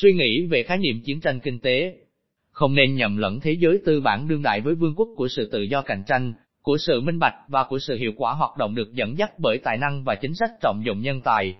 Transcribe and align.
suy 0.00 0.12
nghĩ 0.12 0.46
về 0.46 0.62
khái 0.62 0.78
niệm 0.78 1.00
chiến 1.04 1.20
tranh 1.20 1.40
kinh 1.40 1.58
tế. 1.58 1.96
Không 2.50 2.74
nên 2.74 2.94
nhầm 2.94 3.16
lẫn 3.16 3.40
thế 3.40 3.52
giới 3.52 3.80
tư 3.84 4.00
bản 4.00 4.28
đương 4.28 4.42
đại 4.42 4.60
với 4.60 4.74
vương 4.74 4.94
quốc 4.96 5.08
của 5.16 5.28
sự 5.28 5.48
tự 5.52 5.62
do 5.62 5.82
cạnh 5.82 6.02
tranh, 6.06 6.32
của 6.62 6.76
sự 6.78 7.00
minh 7.00 7.18
bạch 7.18 7.34
và 7.48 7.64
của 7.64 7.78
sự 7.78 7.96
hiệu 7.96 8.12
quả 8.16 8.32
hoạt 8.32 8.56
động 8.58 8.74
được 8.74 8.94
dẫn 8.94 9.18
dắt 9.18 9.38
bởi 9.38 9.58
tài 9.58 9.76
năng 9.78 10.04
và 10.04 10.14
chính 10.14 10.34
sách 10.34 10.50
trọng 10.62 10.82
dụng 10.86 11.00
nhân 11.00 11.20
tài. 11.20 11.56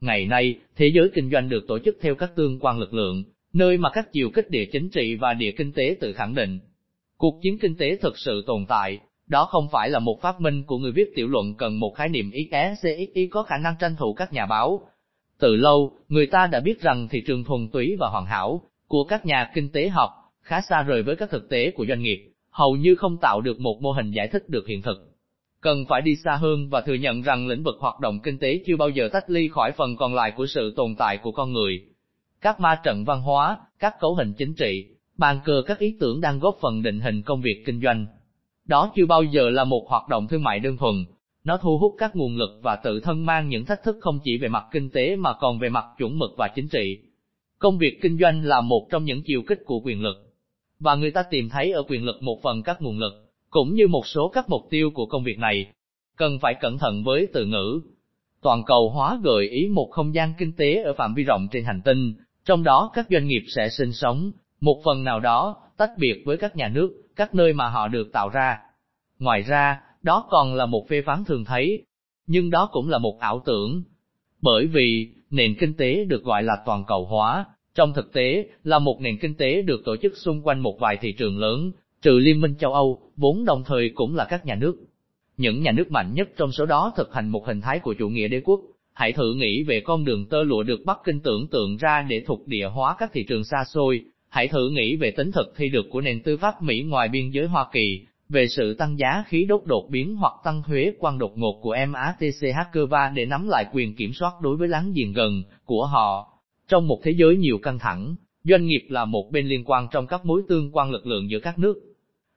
Ngày 0.00 0.26
nay, 0.26 0.58
thế 0.76 0.90
giới 0.94 1.10
kinh 1.14 1.30
doanh 1.30 1.48
được 1.48 1.64
tổ 1.68 1.78
chức 1.78 1.98
theo 2.00 2.14
các 2.14 2.30
tương 2.36 2.58
quan 2.60 2.78
lực 2.78 2.94
lượng, 2.94 3.24
nơi 3.52 3.76
mà 3.76 3.90
các 3.90 4.12
chiều 4.12 4.30
kích 4.30 4.50
địa 4.50 4.64
chính 4.72 4.90
trị 4.90 5.14
và 5.14 5.34
địa 5.34 5.50
kinh 5.50 5.72
tế 5.72 5.96
tự 6.00 6.12
khẳng 6.12 6.34
định. 6.34 6.58
Cuộc 7.16 7.40
chiến 7.42 7.58
kinh 7.58 7.76
tế 7.76 7.96
thực 7.96 8.18
sự 8.18 8.44
tồn 8.46 8.66
tại, 8.68 8.98
đó 9.26 9.44
không 9.44 9.68
phải 9.72 9.90
là 9.90 9.98
một 9.98 10.20
phát 10.22 10.40
minh 10.40 10.62
của 10.62 10.78
người 10.78 10.92
viết 10.92 11.12
tiểu 11.14 11.28
luận 11.28 11.54
cần 11.54 11.80
một 11.80 11.94
khái 11.96 12.08
niệm 12.08 12.30
ISCXI 12.30 13.26
có 13.26 13.42
khả 13.42 13.56
năng 13.58 13.74
tranh 13.80 13.96
thủ 13.96 14.14
các 14.14 14.32
nhà 14.32 14.46
báo. 14.46 14.80
Từ 15.40 15.56
lâu, 15.56 15.92
người 16.08 16.26
ta 16.26 16.46
đã 16.46 16.60
biết 16.60 16.80
rằng 16.80 17.08
thị 17.10 17.22
trường 17.26 17.44
thuần 17.44 17.68
túy 17.68 17.96
và 17.98 18.08
hoàn 18.08 18.26
hảo 18.26 18.62
của 18.88 19.04
các 19.04 19.26
nhà 19.26 19.50
kinh 19.54 19.68
tế 19.72 19.88
học 19.88 20.10
khá 20.42 20.60
xa 20.60 20.82
rời 20.82 21.02
với 21.02 21.16
các 21.16 21.30
thực 21.30 21.48
tế 21.48 21.70
của 21.70 21.86
doanh 21.88 22.02
nghiệp, 22.02 22.32
hầu 22.50 22.76
như 22.76 22.94
không 22.94 23.16
tạo 23.16 23.40
được 23.40 23.60
một 23.60 23.82
mô 23.82 23.92
hình 23.92 24.10
giải 24.10 24.28
thích 24.28 24.48
được 24.48 24.66
hiện 24.66 24.82
thực. 24.82 24.96
Cần 25.60 25.84
phải 25.88 26.02
đi 26.02 26.16
xa 26.16 26.36
hơn 26.36 26.68
và 26.70 26.80
thừa 26.80 26.94
nhận 26.94 27.22
rằng 27.22 27.46
lĩnh 27.46 27.62
vực 27.62 27.76
hoạt 27.80 28.00
động 28.00 28.20
kinh 28.20 28.38
tế 28.38 28.60
chưa 28.66 28.76
bao 28.76 28.88
giờ 28.88 29.08
tách 29.12 29.30
ly 29.30 29.48
khỏi 29.48 29.72
phần 29.72 29.96
còn 29.96 30.14
lại 30.14 30.32
của 30.36 30.46
sự 30.46 30.72
tồn 30.76 30.94
tại 30.98 31.18
của 31.22 31.32
con 31.32 31.52
người. 31.52 31.82
Các 32.40 32.60
ma 32.60 32.80
trận 32.84 33.04
văn 33.04 33.22
hóa, 33.22 33.56
các 33.78 33.94
cấu 34.00 34.14
hình 34.14 34.32
chính 34.38 34.54
trị, 34.54 34.86
bàn 35.18 35.40
cờ 35.44 35.62
các 35.66 35.78
ý 35.78 35.96
tưởng 36.00 36.20
đang 36.20 36.38
góp 36.38 36.56
phần 36.60 36.82
định 36.82 37.00
hình 37.00 37.22
công 37.22 37.40
việc 37.40 37.62
kinh 37.66 37.80
doanh. 37.82 38.06
Đó 38.64 38.92
chưa 38.96 39.06
bao 39.06 39.22
giờ 39.22 39.50
là 39.50 39.64
một 39.64 39.86
hoạt 39.88 40.08
động 40.08 40.28
thương 40.28 40.42
mại 40.42 40.58
đơn 40.60 40.76
thuần, 40.76 41.04
nó 41.44 41.56
thu 41.56 41.78
hút 41.78 41.94
các 41.98 42.16
nguồn 42.16 42.36
lực 42.36 42.60
và 42.62 42.76
tự 42.76 43.00
thân 43.00 43.26
mang 43.26 43.48
những 43.48 43.64
thách 43.64 43.82
thức 43.82 43.96
không 44.00 44.20
chỉ 44.24 44.38
về 44.38 44.48
mặt 44.48 44.64
kinh 44.72 44.90
tế 44.90 45.16
mà 45.16 45.32
còn 45.40 45.58
về 45.58 45.68
mặt 45.68 45.84
chuẩn 45.98 46.18
mực 46.18 46.30
và 46.36 46.48
chính 46.54 46.68
trị. 46.68 46.98
Công 47.58 47.78
việc 47.78 47.98
kinh 48.02 48.18
doanh 48.18 48.44
là 48.44 48.60
một 48.60 48.86
trong 48.90 49.04
những 49.04 49.22
chiều 49.22 49.42
kích 49.46 49.58
của 49.64 49.80
quyền 49.80 50.02
lực, 50.02 50.16
và 50.80 50.94
người 50.94 51.10
ta 51.10 51.22
tìm 51.22 51.48
thấy 51.48 51.72
ở 51.72 51.82
quyền 51.88 52.04
lực 52.04 52.22
một 52.22 52.42
phần 52.42 52.62
các 52.62 52.82
nguồn 52.82 52.98
lực, 52.98 53.12
cũng 53.50 53.74
như 53.74 53.88
một 53.88 54.06
số 54.06 54.28
các 54.28 54.48
mục 54.48 54.62
tiêu 54.70 54.90
của 54.90 55.06
công 55.06 55.24
việc 55.24 55.38
này. 55.38 55.66
Cần 56.16 56.38
phải 56.38 56.54
cẩn 56.60 56.78
thận 56.78 57.04
với 57.04 57.28
từ 57.32 57.46
ngữ. 57.46 57.80
Toàn 58.42 58.64
cầu 58.64 58.90
hóa 58.90 59.18
gợi 59.22 59.48
ý 59.48 59.68
một 59.68 59.88
không 59.90 60.14
gian 60.14 60.32
kinh 60.38 60.52
tế 60.52 60.82
ở 60.82 60.92
phạm 60.92 61.14
vi 61.14 61.22
rộng 61.22 61.48
trên 61.52 61.64
hành 61.64 61.80
tinh, 61.84 62.14
trong 62.44 62.62
đó 62.62 62.90
các 62.94 63.06
doanh 63.10 63.26
nghiệp 63.26 63.42
sẽ 63.48 63.68
sinh 63.68 63.92
sống, 63.92 64.32
một 64.60 64.80
phần 64.84 65.04
nào 65.04 65.20
đó, 65.20 65.56
tách 65.76 65.90
biệt 65.98 66.22
với 66.26 66.36
các 66.36 66.56
nhà 66.56 66.68
nước, 66.68 67.02
các 67.16 67.34
nơi 67.34 67.52
mà 67.52 67.68
họ 67.68 67.88
được 67.88 68.12
tạo 68.12 68.28
ra. 68.28 68.58
Ngoài 69.18 69.42
ra, 69.42 69.80
đó 70.02 70.26
còn 70.30 70.54
là 70.54 70.66
một 70.66 70.88
phê 70.88 71.02
phán 71.02 71.24
thường 71.24 71.44
thấy, 71.44 71.84
nhưng 72.26 72.50
đó 72.50 72.68
cũng 72.72 72.88
là 72.88 72.98
một 72.98 73.20
ảo 73.20 73.42
tưởng. 73.46 73.82
Bởi 74.42 74.66
vì, 74.66 75.08
nền 75.30 75.54
kinh 75.60 75.74
tế 75.74 76.04
được 76.04 76.24
gọi 76.24 76.42
là 76.42 76.56
toàn 76.66 76.84
cầu 76.86 77.04
hóa, 77.04 77.44
trong 77.74 77.92
thực 77.92 78.12
tế, 78.12 78.46
là 78.64 78.78
một 78.78 79.00
nền 79.00 79.18
kinh 79.18 79.34
tế 79.34 79.62
được 79.62 79.82
tổ 79.84 79.96
chức 79.96 80.16
xung 80.16 80.42
quanh 80.42 80.60
một 80.60 80.80
vài 80.80 80.96
thị 81.00 81.12
trường 81.12 81.38
lớn, 81.38 81.72
trừ 82.02 82.18
Liên 82.18 82.40
minh 82.40 82.54
châu 82.58 82.74
Âu, 82.74 83.00
vốn 83.16 83.44
đồng 83.44 83.64
thời 83.64 83.90
cũng 83.94 84.16
là 84.16 84.24
các 84.24 84.46
nhà 84.46 84.54
nước. 84.54 84.76
Những 85.36 85.62
nhà 85.62 85.72
nước 85.72 85.90
mạnh 85.90 86.14
nhất 86.14 86.28
trong 86.36 86.52
số 86.52 86.66
đó 86.66 86.92
thực 86.96 87.14
hành 87.14 87.28
một 87.28 87.46
hình 87.46 87.60
thái 87.60 87.78
của 87.78 87.94
chủ 87.98 88.08
nghĩa 88.08 88.28
đế 88.28 88.40
quốc. 88.40 88.60
Hãy 88.92 89.12
thử 89.12 89.34
nghĩ 89.34 89.62
về 89.62 89.80
con 89.80 90.04
đường 90.04 90.26
tơ 90.26 90.42
lụa 90.42 90.62
được 90.62 90.80
Bắc 90.86 90.98
Kinh 91.04 91.20
tưởng 91.20 91.48
tượng 91.48 91.76
ra 91.76 92.06
để 92.08 92.22
thuộc 92.26 92.46
địa 92.46 92.66
hóa 92.66 92.96
các 92.98 93.10
thị 93.12 93.24
trường 93.28 93.44
xa 93.44 93.64
xôi, 93.64 94.04
hãy 94.28 94.48
thử 94.48 94.70
nghĩ 94.70 94.96
về 94.96 95.10
tính 95.10 95.32
thực 95.32 95.54
thi 95.56 95.68
được 95.68 95.86
của 95.90 96.00
nền 96.00 96.22
tư 96.22 96.36
pháp 96.36 96.62
Mỹ 96.62 96.82
ngoài 96.82 97.08
biên 97.08 97.30
giới 97.30 97.46
Hoa 97.46 97.66
Kỳ, 97.72 98.06
về 98.30 98.48
sự 98.48 98.74
tăng 98.74 98.98
giá 98.98 99.24
khí 99.26 99.44
đốt 99.44 99.62
đột 99.64 99.88
biến 99.90 100.16
hoặc 100.16 100.32
tăng 100.44 100.62
thuế 100.62 100.92
quan 100.98 101.18
đột 101.18 101.38
ngột 101.38 101.60
của 101.62 101.76
MATCH 101.88 102.72
Cuba 102.72 103.12
để 103.14 103.26
nắm 103.26 103.48
lại 103.48 103.64
quyền 103.72 103.96
kiểm 103.96 104.12
soát 104.12 104.32
đối 104.40 104.56
với 104.56 104.68
láng 104.68 104.92
giềng 104.92 105.12
gần 105.12 105.42
của 105.64 105.86
họ. 105.86 106.32
Trong 106.68 106.86
một 106.86 107.00
thế 107.02 107.10
giới 107.10 107.36
nhiều 107.36 107.58
căng 107.58 107.78
thẳng, 107.78 108.14
doanh 108.44 108.66
nghiệp 108.66 108.86
là 108.88 109.04
một 109.04 109.30
bên 109.30 109.46
liên 109.46 109.64
quan 109.64 109.88
trong 109.90 110.06
các 110.06 110.24
mối 110.24 110.42
tương 110.48 110.70
quan 110.72 110.90
lực 110.90 111.06
lượng 111.06 111.30
giữa 111.30 111.38
các 111.40 111.58
nước. 111.58 111.74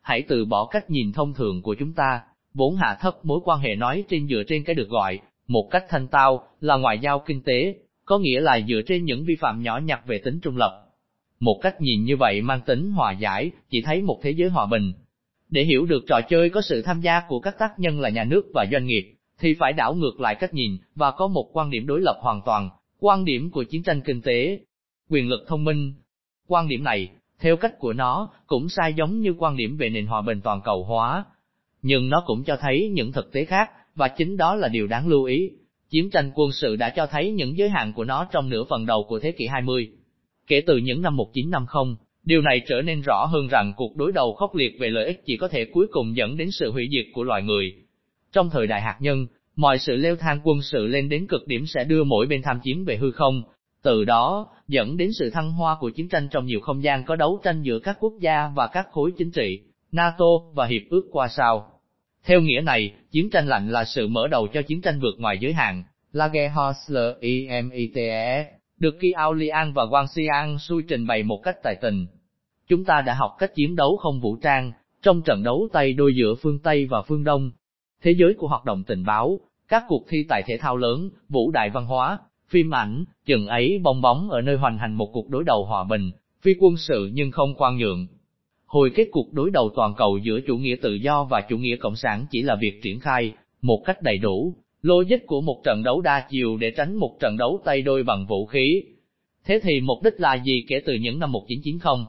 Hãy 0.01 0.21
từ 0.21 0.45
bỏ 0.45 0.65
cách 0.65 0.89
nhìn 0.89 1.11
thông 1.11 1.33
thường 1.33 1.61
của 1.61 1.75
chúng 1.79 1.93
ta, 1.93 2.21
vốn 2.53 2.75
hạ 2.75 2.97
thấp 3.01 3.25
mối 3.25 3.39
quan 3.43 3.59
hệ 3.59 3.75
nói 3.75 4.03
trên 4.09 4.27
dựa 4.27 4.43
trên 4.47 4.63
cái 4.63 4.75
được 4.75 4.89
gọi, 4.89 5.19
một 5.47 5.67
cách 5.71 5.85
thanh 5.89 6.07
tao, 6.07 6.47
là 6.61 6.77
ngoại 6.77 6.99
giao 6.99 7.19
kinh 7.19 7.41
tế, 7.41 7.75
có 8.05 8.17
nghĩa 8.17 8.39
là 8.39 8.59
dựa 8.67 8.81
trên 8.87 9.05
những 9.05 9.25
vi 9.25 9.35
phạm 9.35 9.61
nhỏ 9.63 9.77
nhặt 9.77 10.01
về 10.07 10.21
tính 10.25 10.39
trung 10.39 10.57
lập. 10.57 10.83
Một 11.39 11.59
cách 11.61 11.81
nhìn 11.81 12.03
như 12.03 12.17
vậy 12.17 12.41
mang 12.41 12.61
tính 12.61 12.91
hòa 12.91 13.11
giải, 13.11 13.51
chỉ 13.69 13.81
thấy 13.81 14.01
một 14.01 14.19
thế 14.23 14.31
giới 14.31 14.49
hòa 14.49 14.65
bình. 14.65 14.93
Để 15.53 15.63
hiểu 15.63 15.85
được 15.85 16.03
trò 16.07 16.21
chơi 16.29 16.49
có 16.49 16.61
sự 16.61 16.81
tham 16.81 17.01
gia 17.01 17.21
của 17.27 17.39
các 17.39 17.55
tác 17.59 17.79
nhân 17.79 17.99
là 17.99 18.09
nhà 18.09 18.23
nước 18.23 18.51
và 18.53 18.65
doanh 18.71 18.85
nghiệp, 18.85 19.13
thì 19.39 19.53
phải 19.59 19.73
đảo 19.73 19.93
ngược 19.93 20.19
lại 20.19 20.35
cách 20.35 20.53
nhìn, 20.53 20.77
và 20.95 21.11
có 21.11 21.27
một 21.27 21.49
quan 21.53 21.69
điểm 21.69 21.87
đối 21.87 22.01
lập 22.01 22.19
hoàn 22.21 22.41
toàn, 22.45 22.69
quan 22.99 23.25
điểm 23.25 23.51
của 23.51 23.63
chiến 23.63 23.83
tranh 23.83 24.01
kinh 24.01 24.21
tế, 24.21 24.59
quyền 25.09 25.29
lực 25.29 25.45
thông 25.47 25.63
minh. 25.63 25.93
Quan 26.47 26.67
điểm 26.67 26.83
này, 26.83 27.09
theo 27.39 27.57
cách 27.57 27.79
của 27.79 27.93
nó, 27.93 28.29
cũng 28.47 28.69
sai 28.69 28.93
giống 28.93 29.21
như 29.21 29.35
quan 29.37 29.57
điểm 29.57 29.77
về 29.77 29.89
nền 29.89 30.05
hòa 30.05 30.21
bình 30.21 30.41
toàn 30.41 30.61
cầu 30.63 30.83
hóa. 30.83 31.25
Nhưng 31.81 32.09
nó 32.09 32.23
cũng 32.25 32.43
cho 32.43 32.57
thấy 32.61 32.89
những 32.93 33.11
thực 33.11 33.31
tế 33.31 33.45
khác, 33.45 33.71
và 33.95 34.07
chính 34.07 34.37
đó 34.37 34.55
là 34.55 34.67
điều 34.67 34.87
đáng 34.87 35.07
lưu 35.07 35.23
ý. 35.23 35.49
Chiến 35.89 36.09
tranh 36.09 36.31
quân 36.35 36.51
sự 36.51 36.75
đã 36.75 36.89
cho 36.89 37.05
thấy 37.05 37.31
những 37.31 37.57
giới 37.57 37.69
hạn 37.69 37.93
của 37.93 38.03
nó 38.03 38.27
trong 38.31 38.49
nửa 38.49 38.63
phần 38.69 38.85
đầu 38.85 39.05
của 39.09 39.19
thế 39.19 39.31
kỷ 39.31 39.47
20. 39.47 39.91
Kể 40.47 40.61
từ 40.67 40.77
những 40.77 41.01
năm 41.01 41.15
1950, 41.15 41.95
điều 42.23 42.41
này 42.41 42.61
trở 42.67 42.81
nên 42.81 43.01
rõ 43.01 43.25
hơn 43.25 43.47
rằng 43.47 43.73
cuộc 43.77 43.95
đối 43.95 44.11
đầu 44.11 44.33
khốc 44.33 44.55
liệt 44.55 44.79
về 44.79 44.89
lợi 44.89 45.05
ích 45.05 45.21
chỉ 45.25 45.37
có 45.37 45.47
thể 45.47 45.65
cuối 45.65 45.87
cùng 45.91 46.15
dẫn 46.15 46.37
đến 46.37 46.51
sự 46.51 46.71
hủy 46.71 46.89
diệt 46.91 47.05
của 47.13 47.23
loài 47.23 47.41
người. 47.41 47.73
Trong 48.31 48.49
thời 48.49 48.67
đại 48.67 48.81
hạt 48.81 48.97
nhân, 48.99 49.27
mọi 49.55 49.79
sự 49.79 49.95
leo 49.95 50.15
thang 50.15 50.39
quân 50.43 50.61
sự 50.61 50.87
lên 50.87 51.09
đến 51.09 51.27
cực 51.27 51.47
điểm 51.47 51.65
sẽ 51.65 51.83
đưa 51.83 52.03
mỗi 52.03 52.27
bên 52.27 52.41
tham 52.41 52.59
chiến 52.63 52.85
về 52.85 52.97
hư 52.97 53.11
không, 53.11 53.43
từ 53.83 54.05
đó, 54.05 54.47
dẫn 54.67 54.97
đến 54.97 55.13
sự 55.13 55.29
thăng 55.29 55.51
hoa 55.51 55.77
của 55.79 55.89
chiến 55.89 56.09
tranh 56.09 56.27
trong 56.31 56.45
nhiều 56.45 56.59
không 56.59 56.83
gian 56.83 57.03
có 57.03 57.15
đấu 57.15 57.39
tranh 57.43 57.61
giữa 57.61 57.79
các 57.79 57.97
quốc 57.99 58.13
gia 58.19 58.51
và 58.55 58.67
các 58.67 58.87
khối 58.91 59.11
chính 59.17 59.31
trị, 59.31 59.59
NATO 59.91 60.25
và 60.53 60.65
Hiệp 60.65 60.81
ước 60.89 61.09
qua 61.11 61.27
sao. 61.27 61.69
Theo 62.25 62.41
nghĩa 62.41 62.61
này, 62.61 62.93
chiến 63.11 63.29
tranh 63.29 63.47
lạnh 63.47 63.69
là 63.69 63.85
sự 63.85 64.07
mở 64.07 64.27
đầu 64.27 64.47
cho 64.53 64.61
chiến 64.61 64.81
tranh 64.81 64.99
vượt 64.99 65.15
ngoài 65.17 65.37
giới 65.37 65.53
hạn, 65.53 65.83
Lage 66.11 66.47
Hosler 66.47 67.17
IMITE, 67.19 68.45
được 68.83 68.99
Ki 68.99 69.11
Aolian 69.11 69.73
và 69.73 69.85
Wang 69.85 70.05
Xiang 70.05 70.59
xui 70.59 70.83
trình 70.87 71.07
bày 71.07 71.23
một 71.23 71.43
cách 71.43 71.63
tài 71.63 71.75
tình. 71.75 72.07
Chúng 72.67 72.85
ta 72.85 73.01
đã 73.01 73.13
học 73.13 73.35
cách 73.39 73.55
chiến 73.55 73.75
đấu 73.75 73.97
không 73.97 74.19
vũ 74.19 74.35
trang, 74.35 74.71
trong 75.01 75.21
trận 75.21 75.43
đấu 75.43 75.67
tay 75.73 75.93
đôi 75.93 76.15
giữa 76.15 76.35
phương 76.41 76.59
Tây 76.59 76.85
và 76.85 77.01
phương 77.01 77.23
Đông. 77.23 77.51
Thế 78.01 78.11
giới 78.17 78.33
của 78.33 78.47
hoạt 78.47 78.65
động 78.65 78.83
tình 78.83 79.03
báo, 79.03 79.39
các 79.67 79.83
cuộc 79.87 80.05
thi 80.09 80.25
tại 80.29 80.43
thể 80.47 80.57
thao 80.57 80.77
lớn, 80.77 81.09
vũ 81.29 81.51
đại 81.51 81.69
văn 81.69 81.85
hóa, 81.85 82.19
phim 82.49 82.75
ảnh, 82.75 83.03
chừng 83.25 83.47
ấy 83.47 83.79
bong 83.83 84.01
bóng 84.01 84.29
ở 84.29 84.41
nơi 84.41 84.57
hoành 84.57 84.77
hành 84.77 84.93
một 84.93 85.09
cuộc 85.13 85.29
đối 85.29 85.43
đầu 85.43 85.65
hòa 85.65 85.83
bình, 85.83 86.11
phi 86.41 86.51
quân 86.59 86.77
sự 86.77 87.11
nhưng 87.13 87.31
không 87.31 87.53
khoan 87.55 87.77
nhượng. 87.77 88.07
Hồi 88.65 88.91
kết 88.95 89.07
cuộc 89.11 89.33
đối 89.33 89.51
đầu 89.51 89.71
toàn 89.75 89.93
cầu 89.97 90.17
giữa 90.17 90.39
chủ 90.47 90.57
nghĩa 90.57 90.75
tự 90.81 90.93
do 90.93 91.23
và 91.23 91.41
chủ 91.41 91.57
nghĩa 91.57 91.75
cộng 91.75 91.95
sản 91.95 92.25
chỉ 92.31 92.41
là 92.41 92.55
việc 92.61 92.79
triển 92.83 92.99
khai, 92.99 93.33
một 93.61 93.81
cách 93.85 94.01
đầy 94.01 94.17
đủ, 94.17 94.55
logic 94.83 95.25
của 95.25 95.41
một 95.41 95.61
trận 95.63 95.83
đấu 95.83 96.01
đa 96.01 96.27
chiều 96.29 96.57
để 96.57 96.71
tránh 96.71 96.95
một 96.95 97.17
trận 97.19 97.37
đấu 97.37 97.61
tay 97.65 97.81
đôi 97.81 98.03
bằng 98.03 98.25
vũ 98.25 98.45
khí. 98.45 98.83
Thế 99.45 99.59
thì 99.63 99.81
mục 99.81 100.03
đích 100.03 100.13
là 100.17 100.35
gì 100.35 100.65
kể 100.67 100.81
từ 100.85 100.93
những 100.93 101.19
năm 101.19 101.31
1990? 101.31 102.05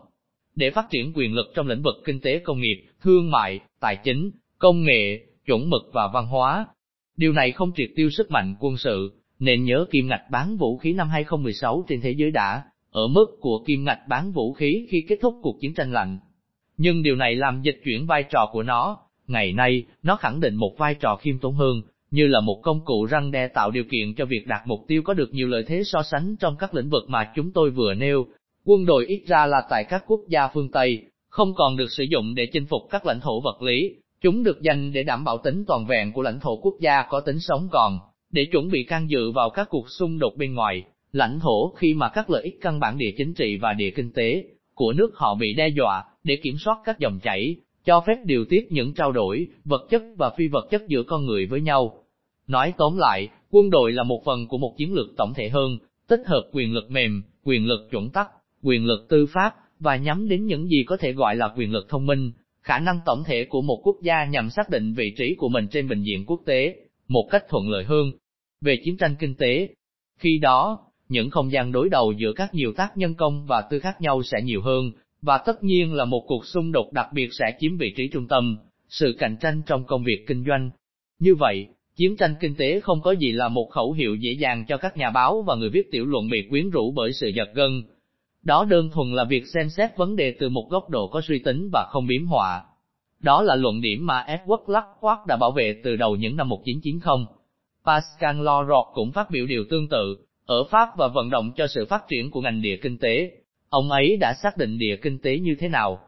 Để 0.57 0.71
phát 0.71 0.87
triển 0.91 1.13
quyền 1.15 1.33
lực 1.33 1.47
trong 1.55 1.69
lĩnh 1.69 1.83
vực 1.83 1.95
kinh 2.05 2.21
tế 2.21 2.39
công 2.39 2.61
nghiệp, 2.61 2.85
thương 3.03 3.31
mại, 3.31 3.61
tài 3.81 3.97
chính, 3.97 4.31
công 4.59 4.85
nghệ, 4.85 5.21
chuẩn 5.47 5.71
mực 5.71 5.83
và 5.93 6.09
văn 6.09 6.27
hóa. 6.27 6.67
Điều 7.17 7.33
này 7.33 7.53
không 7.53 7.73
triệt 7.77 7.91
tiêu 7.97 8.11
sức 8.11 8.31
mạnh 8.31 8.55
quân 8.61 8.77
sự, 8.77 9.13
nên 9.39 9.65
nhớ 9.65 9.87
kim 9.91 10.09
ngạch 10.09 10.31
bán 10.31 10.57
vũ 10.57 10.79
khí 10.79 10.93
năm 10.93 11.09
2016 11.09 11.85
trên 11.89 12.01
thế 12.01 12.11
giới 12.11 12.31
đã 12.31 12.63
ở 12.91 13.07
mức 13.07 13.27
của 13.41 13.65
kim 13.67 13.85
ngạch 13.85 14.09
bán 14.09 14.33
vũ 14.33 14.53
khí 14.53 14.87
khi 14.91 15.05
kết 15.09 15.19
thúc 15.23 15.35
cuộc 15.43 15.61
chiến 15.61 15.75
tranh 15.75 15.93
lạnh. 15.93 16.19
Nhưng 16.77 17.03
điều 17.03 17.17
này 17.17 17.35
làm 17.35 17.63
dịch 17.63 17.81
chuyển 17.85 18.07
vai 18.07 18.23
trò 18.23 18.49
của 18.53 18.63
nó, 18.63 18.99
ngày 19.27 19.53
nay, 19.53 19.85
nó 20.03 20.17
khẳng 20.17 20.41
định 20.41 20.55
một 20.55 20.75
vai 20.79 20.95
trò 20.95 21.17
khiêm 21.17 21.39
tốn 21.39 21.55
hơn, 21.55 21.83
như 22.15 22.27
là 22.27 22.41
một 22.41 22.61
công 22.63 22.85
cụ 22.85 23.05
răng 23.05 23.31
đe 23.31 23.49
tạo 23.49 23.71
điều 23.71 23.85
kiện 23.85 24.15
cho 24.15 24.25
việc 24.25 24.47
đạt 24.47 24.61
mục 24.67 24.85
tiêu 24.89 25.03
có 25.03 25.15
được 25.15 25.35
nhiều 25.35 25.49
lợi 25.49 25.65
thế 25.67 25.83
so 25.85 26.03
sánh 26.03 26.37
trong 26.37 26.57
các 26.59 26.75
lĩnh 26.75 26.91
vực 26.91 27.05
mà 27.09 27.33
chúng 27.37 27.53
tôi 27.53 27.71
vừa 27.71 27.95
nêu. 27.95 28.27
Quân 28.65 28.87
đội 28.87 29.07
ít 29.07 29.23
ra 29.27 29.47
là 29.47 29.63
tại 29.71 29.85
các 29.85 30.05
quốc 30.07 30.21
gia 30.29 30.49
phương 30.49 30.71
Tây, 30.71 31.03
không 31.29 31.55
còn 31.55 31.77
được 31.77 31.93
sử 31.93 32.05
dụng 32.05 32.35
để 32.35 32.47
chinh 32.53 32.67
phục 32.67 32.83
các 32.91 33.07
lãnh 33.07 33.21
thổ 33.21 33.41
vật 33.41 33.63
lý, 33.63 33.95
chúng 34.21 34.43
được 34.43 34.63
dành 34.63 34.93
để 34.93 35.03
đảm 35.03 35.25
bảo 35.25 35.39
tính 35.39 35.65
toàn 35.67 35.87
vẹn 35.87 36.13
của 36.13 36.23
lãnh 36.23 36.41
thổ 36.41 36.57
quốc 36.57 36.75
gia 36.81 37.03
có 37.03 37.21
tính 37.21 37.41
sống 37.41 37.69
còn 37.71 37.99
để 38.33 38.45
chuẩn 38.53 38.71
bị 38.71 38.85
can 38.85 39.11
dự 39.11 39.31
vào 39.31 39.51
các 39.51 39.69
cuộc 39.71 39.91
xung 39.91 40.19
đột 40.19 40.37
bên 40.37 40.55
ngoài, 40.55 40.83
lãnh 41.13 41.41
thổ 41.41 41.69
khi 41.77 41.95
mà 41.95 42.09
các 42.09 42.31
lợi 42.31 42.43
ích 42.43 42.59
căn 42.61 42.81
bản 42.81 42.99
địa 42.99 43.11
chính 43.19 43.35
trị 43.35 43.57
và 43.57 43.73
địa 43.73 43.91
kinh 43.91 44.13
tế 44.13 44.45
của 44.75 44.93
nước 44.93 45.11
họ 45.15 45.35
bị 45.35 45.55
đe 45.55 45.69
dọa, 45.69 46.05
để 46.25 46.37
kiểm 46.43 46.55
soát 46.59 46.79
các 46.85 46.99
dòng 46.99 47.21
chảy, 47.23 47.57
cho 47.85 48.01
phép 48.07 48.17
điều 48.25 48.45
tiết 48.45 48.67
những 48.71 48.95
trao 48.95 49.13
đổi, 49.13 49.47
vật 49.65 49.87
chất 49.91 50.03
và 50.17 50.31
phi 50.37 50.49
vật 50.49 50.67
chất 50.71 50.83
giữa 50.89 51.03
con 51.03 51.27
người 51.27 51.47
với 51.47 51.61
nhau. 51.61 52.04
Nói 52.47 52.73
tóm 52.79 52.97
lại, 52.97 53.29
quân 53.51 53.71
đội 53.71 53.93
là 53.93 54.03
một 54.03 54.23
phần 54.25 54.49
của 54.49 54.59
một 54.59 54.75
chiến 54.77 54.95
lược 54.95 55.07
tổng 55.17 55.35
thể 55.35 55.49
hơn, 55.49 55.79
tích 56.09 56.21
hợp 56.27 56.49
quyền 56.53 56.73
lực 56.73 56.91
mềm, 56.91 57.23
quyền 57.45 57.67
lực 57.67 57.89
chuẩn 57.91 58.11
tắc, 58.11 58.29
quyền 58.63 58.87
lực 58.87 59.07
tư 59.09 59.27
pháp, 59.27 59.55
và 59.81 59.97
nhắm 59.97 60.29
đến 60.29 60.47
những 60.47 60.69
gì 60.69 60.85
có 60.87 60.97
thể 60.97 61.13
gọi 61.13 61.37
là 61.37 61.49
quyền 61.57 61.73
lực 61.73 61.89
thông 61.89 62.07
minh, 62.07 62.33
khả 62.63 62.79
năng 62.79 63.01
tổng 63.07 63.25
thể 63.25 63.45
của 63.45 63.63
một 63.63 63.81
quốc 63.83 63.97
gia 64.03 64.25
nhằm 64.25 64.51
xác 64.51 64.69
định 64.71 64.95
vị 64.95 65.15
trí 65.19 65.35
của 65.35 65.49
mình 65.49 65.69
trên 65.69 65.89
bình 65.89 66.03
diện 66.03 66.27
quốc 66.27 66.41
tế, 66.47 66.77
một 67.09 67.29
cách 67.31 67.45
thuận 67.49 67.71
lợi 67.71 67.85
hơn 67.85 68.13
về 68.61 68.77
chiến 68.85 68.97
tranh 68.97 69.17
kinh 69.19 69.35
tế. 69.35 69.69
Khi 70.19 70.39
đó, 70.39 70.79
những 71.09 71.31
không 71.31 71.53
gian 71.53 71.73
đối 71.73 71.89
đầu 71.89 72.13
giữa 72.13 72.33
các 72.33 72.55
nhiều 72.55 72.73
tác 72.77 72.97
nhân 72.97 73.15
công 73.15 73.47
và 73.47 73.63
tư 73.71 73.79
khác 73.79 74.01
nhau 74.01 74.23
sẽ 74.23 74.43
nhiều 74.43 74.63
hơn, 74.63 74.93
và 75.23 75.39
tất 75.39 75.65
nhiên 75.65 75.95
là 75.95 76.05
một 76.05 76.25
cuộc 76.27 76.47
xung 76.47 76.73
đột 76.73 76.93
đặc 76.93 77.07
biệt 77.13 77.29
sẽ 77.33 77.45
chiếm 77.61 77.77
vị 77.77 77.93
trí 77.97 78.09
trung 78.09 78.29
tâm, 78.29 78.59
sự 78.89 79.17
cạnh 79.19 79.37
tranh 79.41 79.63
trong 79.67 79.85
công 79.85 80.05
việc 80.05 80.25
kinh 80.27 80.45
doanh. 80.47 80.71
Như 81.19 81.35
vậy, 81.35 81.69
chiến 81.97 82.17
tranh 82.17 82.35
kinh 82.41 82.55
tế 82.55 82.81
không 82.81 83.01
có 83.01 83.13
gì 83.13 83.33
là 83.33 83.49
một 83.49 83.71
khẩu 83.71 83.93
hiệu 83.93 84.15
dễ 84.15 84.33
dàng 84.33 84.65
cho 84.69 84.77
các 84.77 84.97
nhà 84.97 85.11
báo 85.11 85.43
và 85.43 85.55
người 85.55 85.71
viết 85.71 85.91
tiểu 85.91 86.07
luận 86.07 86.29
bị 86.31 86.47
quyến 86.51 86.71
rũ 86.71 86.93
bởi 86.93 87.13
sự 87.13 87.29
giật 87.29 87.49
gân. 87.55 87.83
Đó 88.43 88.65
đơn 88.65 88.91
thuần 88.91 89.13
là 89.13 89.25
việc 89.25 89.47
xem 89.47 89.69
xét 89.69 89.97
vấn 89.97 90.17
đề 90.17 90.35
từ 90.39 90.49
một 90.49 90.71
góc 90.71 90.91
độ 90.91 91.09
có 91.09 91.21
suy 91.21 91.39
tính 91.39 91.69
và 91.73 91.87
không 91.91 92.07
biếm 92.07 92.27
họa. 92.27 92.65
Đó 93.21 93.43
là 93.43 93.55
luận 93.55 93.81
điểm 93.81 94.07
mà 94.07 94.25
Edward 94.29 94.65
Luckward 94.67 95.27
đã 95.27 95.37
bảo 95.37 95.51
vệ 95.51 95.81
từ 95.85 95.97
đầu 95.97 96.17
những 96.17 96.37
năm 96.37 96.49
1990. 96.49 97.27
Pascal 97.87 98.37
Lorot 98.37 98.87
cũng 98.95 99.13
phát 99.13 99.31
biểu 99.31 99.47
điều 99.47 99.65
tương 99.71 99.89
tự, 99.89 100.17
ở 100.47 100.65
Pháp 100.65 100.89
và 100.97 101.09
vận 101.09 101.31
động 101.31 101.53
cho 101.57 101.67
sự 101.67 101.87
phát 101.87 102.05
triển 102.09 102.31
của 102.31 102.41
ngành 102.41 102.63
địa 102.63 102.77
kinh 102.77 102.99
tế. 102.99 103.31
Ông 103.69 103.91
ấy 103.91 104.17
đã 104.17 104.35
xác 104.43 104.57
định 104.57 104.79
địa 104.79 104.97
kinh 105.03 105.19
tế 105.19 105.39
như 105.39 105.57
thế 105.59 105.69
nào? 105.69 106.01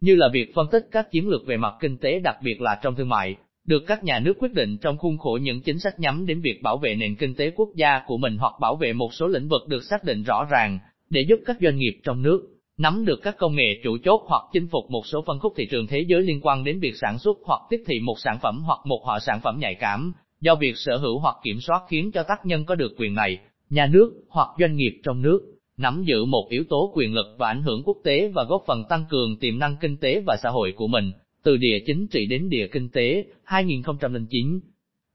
Như 0.00 0.14
là 0.14 0.28
việc 0.32 0.54
phân 0.54 0.66
tích 0.70 0.88
các 0.90 1.10
chiến 1.10 1.28
lược 1.28 1.46
về 1.46 1.56
mặt 1.56 1.74
kinh 1.80 1.96
tế 1.96 2.18
đặc 2.18 2.36
biệt 2.42 2.60
là 2.60 2.78
trong 2.82 2.94
thương 2.94 3.08
mại, 3.08 3.36
được 3.68 3.86
các 3.86 4.04
nhà 4.04 4.20
nước 4.20 4.36
quyết 4.38 4.54
định 4.54 4.76
trong 4.78 4.98
khuôn 4.98 5.18
khổ 5.18 5.38
những 5.42 5.60
chính 5.60 5.78
sách 5.78 6.00
nhắm 6.00 6.26
đến 6.26 6.40
việc 6.40 6.62
bảo 6.62 6.78
vệ 6.78 6.94
nền 6.94 7.16
kinh 7.16 7.34
tế 7.34 7.50
quốc 7.50 7.68
gia 7.74 8.02
của 8.06 8.16
mình 8.16 8.36
hoặc 8.38 8.52
bảo 8.60 8.76
vệ 8.76 8.92
một 8.92 9.14
số 9.14 9.26
lĩnh 9.26 9.48
vực 9.48 9.68
được 9.68 9.84
xác 9.84 10.04
định 10.04 10.22
rõ 10.22 10.46
ràng, 10.50 10.78
để 11.10 11.20
giúp 11.28 11.40
các 11.46 11.56
doanh 11.60 11.78
nghiệp 11.78 12.00
trong 12.04 12.22
nước 12.22 12.58
nắm 12.78 13.04
được 13.04 13.22
các 13.22 13.36
công 13.38 13.54
nghệ 13.54 13.80
chủ 13.84 13.96
chốt 14.04 14.22
hoặc 14.26 14.42
chinh 14.52 14.68
phục 14.70 14.90
một 14.90 15.06
số 15.06 15.24
phân 15.26 15.38
khúc 15.38 15.52
thị 15.56 15.66
trường 15.70 15.86
thế 15.86 16.04
giới 16.08 16.22
liên 16.22 16.40
quan 16.42 16.64
đến 16.64 16.80
việc 16.80 16.94
sản 17.00 17.18
xuất 17.18 17.38
hoặc 17.44 17.60
tiếp 17.70 17.82
thị 17.86 18.00
một 18.00 18.18
sản 18.18 18.38
phẩm 18.42 18.62
hoặc 18.64 18.78
một 18.84 19.02
họ 19.04 19.18
sản 19.18 19.40
phẩm 19.42 19.58
nhạy 19.60 19.74
cảm, 19.74 20.12
do 20.40 20.54
việc 20.54 20.76
sở 20.76 20.96
hữu 20.96 21.18
hoặc 21.18 21.36
kiểm 21.42 21.60
soát 21.60 21.82
khiến 21.88 22.10
cho 22.12 22.22
tác 22.22 22.46
nhân 22.46 22.64
có 22.64 22.74
được 22.74 22.94
quyền 22.98 23.14
này, 23.14 23.38
nhà 23.70 23.86
nước 23.86 24.12
hoặc 24.28 24.48
doanh 24.58 24.76
nghiệp 24.76 25.00
trong 25.04 25.22
nước 25.22 25.40
nắm 25.76 26.04
giữ 26.06 26.24
một 26.24 26.46
yếu 26.50 26.64
tố 26.68 26.92
quyền 26.94 27.14
lực 27.14 27.26
và 27.38 27.48
ảnh 27.48 27.62
hưởng 27.62 27.82
quốc 27.84 27.96
tế 28.04 28.28
và 28.34 28.44
góp 28.44 28.64
phần 28.66 28.84
tăng 28.88 29.04
cường 29.10 29.36
tiềm 29.38 29.58
năng 29.58 29.76
kinh 29.80 29.96
tế 29.96 30.22
và 30.26 30.36
xã 30.42 30.50
hội 30.50 30.72
của 30.76 30.86
mình, 30.86 31.12
từ 31.48 31.56
địa 31.56 31.78
chính 31.86 32.06
trị 32.06 32.26
đến 32.26 32.48
địa 32.48 32.66
kinh 32.72 32.88
tế, 32.88 33.24
2009. 33.44 34.60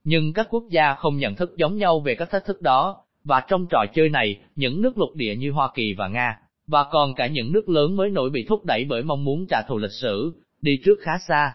Nhưng 0.04 0.32
các 0.32 0.46
quốc 0.50 0.64
gia 0.70 0.94
không 0.94 1.16
nhận 1.16 1.34
thức 1.34 1.56
giống 1.56 1.76
nhau 1.76 2.00
về 2.00 2.14
các 2.14 2.30
thách 2.30 2.44
thức 2.46 2.62
đó, 2.62 2.96
và 3.24 3.42
trong 3.48 3.66
trò 3.70 3.84
chơi 3.94 4.08
này, 4.08 4.38
những 4.56 4.82
nước 4.82 4.98
lục 4.98 5.14
địa 5.14 5.36
như 5.36 5.50
Hoa 5.50 5.70
Kỳ 5.74 5.94
và 5.94 6.08
Nga, 6.08 6.38
và 6.66 6.84
còn 6.92 7.14
cả 7.14 7.26
những 7.26 7.52
nước 7.52 7.68
lớn 7.68 7.96
mới 7.96 8.10
nổi 8.10 8.30
bị 8.30 8.44
thúc 8.48 8.64
đẩy 8.64 8.84
bởi 8.84 9.02
mong 9.02 9.24
muốn 9.24 9.46
trả 9.48 9.62
thù 9.68 9.78
lịch 9.78 9.90
sử, 10.00 10.32
đi 10.62 10.78
trước 10.84 10.98
khá 11.00 11.12
xa. 11.28 11.52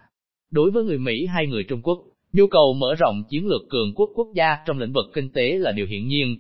Đối 0.52 0.72
với 0.72 0.84
người 0.84 0.98
Mỹ 0.98 1.26
hay 1.26 1.48
người 1.48 1.64
Trung 1.64 1.81
Quốc, 1.81 2.04
nhu 2.34 2.48
cầu 2.48 2.74
mở 2.74 2.96
rộng 2.96 3.24
chiến 3.30 3.48
lược 3.48 3.62
cường 3.70 3.94
quốc 3.96 4.10
quốc 4.16 4.28
gia 4.36 4.58
trong 4.66 4.80
lĩnh 4.80 4.94
vực 4.94 5.06
kinh 5.14 5.30
tế 5.30 5.58
là 5.58 5.72
điều 5.72 5.86
hiển 5.86 6.08
nhiên. 6.08 6.38